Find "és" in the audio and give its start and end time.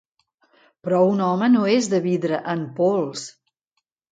1.75-1.91